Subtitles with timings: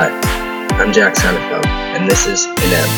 [0.00, 2.88] I'm Jack Sonnenfeld, and this is Inem.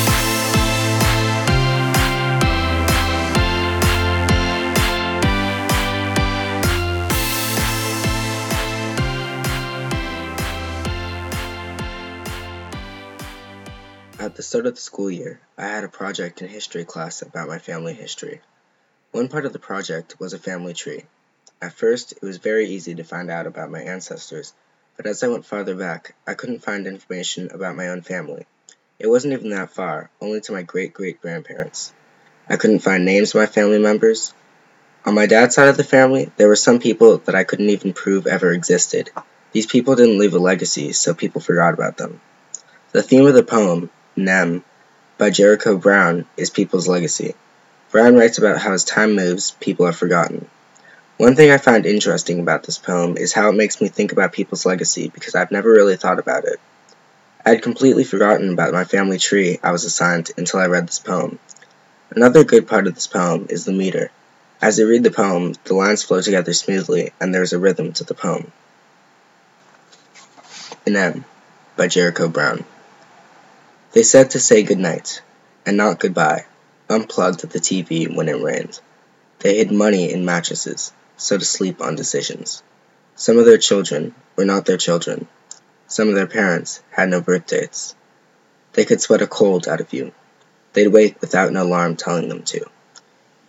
[14.19, 17.47] At the start of the school year, I had a project in history class about
[17.47, 18.41] my family history.
[19.09, 21.05] One part of the project was a family tree.
[21.59, 24.53] At first, it was very easy to find out about my ancestors,
[25.01, 28.45] but as I went farther back, I couldn't find information about my own family.
[28.99, 31.91] It wasn't even that far, only to my great great grandparents.
[32.47, 34.31] I couldn't find names of my family members.
[35.03, 37.93] On my dad's side of the family, there were some people that I couldn't even
[37.93, 39.09] prove ever existed.
[39.53, 42.21] These people didn't leave a legacy, so people forgot about them.
[42.91, 44.63] The theme of the poem, Inem,
[45.17, 47.33] by Jericho Brown, is people's legacy.
[47.89, 50.47] Brown writes about how as time moves, people are forgotten.
[51.21, 54.31] One thing I find interesting about this poem is how it makes me think about
[54.31, 56.59] people's legacy because I've never really thought about it.
[57.45, 60.97] I had completely forgotten about my family tree I was assigned until I read this
[60.97, 61.37] poem.
[62.09, 64.09] Another good part of this poem is the meter.
[64.63, 67.93] As I read the poem, the lines flow together smoothly and there is a rhythm
[67.93, 68.51] to the poem.
[70.87, 71.23] Inem
[71.75, 72.65] by Jericho Brown.
[73.91, 75.21] They said to say good night,
[75.67, 76.47] and not goodbye,
[76.89, 78.79] unplugged the TV when it rained.
[79.37, 82.63] They hid money in mattresses, so to sleep on decisions.
[83.15, 85.27] Some of their children were not their children.
[85.87, 87.93] Some of their parents had no birth dates.
[88.73, 90.13] They could sweat a cold out of you.
[90.73, 92.65] They'd wake without an alarm telling them to.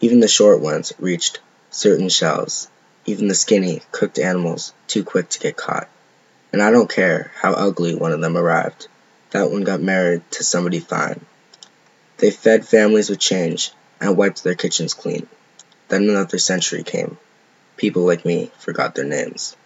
[0.01, 2.69] Even the short ones reached certain shells,
[3.07, 5.89] even the skinny, cooked animals too quick to get caught.
[6.53, 8.89] And I don't care how ugly one of them arrived.
[9.31, 11.25] That one got married to somebody fine.
[12.19, 15.27] They fed families with change and wiped their kitchens clean.
[15.89, 17.17] Then another century came.
[17.83, 19.57] People like me forgot their names.